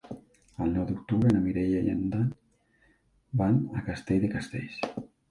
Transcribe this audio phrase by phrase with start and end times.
[0.63, 2.23] El nou d'octubre na Mireia i en Dan
[3.41, 4.81] van a Castell de Castells.